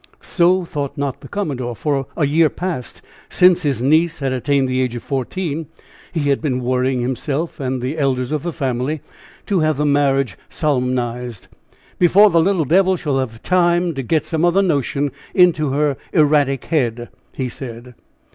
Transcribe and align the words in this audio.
So 0.23 0.65
thought 0.65 0.97
not 0.97 1.21
the 1.21 1.27
commodore; 1.27 1.75
for 1.75 2.07
a 2.17 2.25
year 2.25 2.49
past, 2.49 3.03
since 3.29 3.61
his 3.61 3.83
niece 3.83 4.17
had 4.17 4.33
attained 4.33 4.67
the 4.67 4.81
age 4.81 4.95
of 4.95 5.03
fourteen, 5.03 5.67
he 6.11 6.31
had 6.31 6.41
been 6.41 6.63
worrying 6.63 7.01
himself 7.01 7.59
and 7.59 7.83
the 7.83 7.99
elders 7.99 8.31
of 8.31 8.41
the 8.41 8.51
family 8.51 9.01
to 9.45 9.59
have 9.59 9.77
the 9.77 9.85
marriage 9.85 10.39
solemnized, 10.49 11.49
"before 11.99 12.31
the 12.31 12.41
little 12.41 12.65
devil 12.65 12.95
shall 12.97 13.19
have 13.19 13.43
time 13.43 13.93
to 13.93 14.01
get 14.01 14.25
some 14.25 14.43
other 14.43 14.63
notion 14.63 15.11
into 15.35 15.69
her 15.69 15.95
erratic 16.13 16.65
head," 16.65 17.09
he 17.35 17.47
said. 17.47 17.93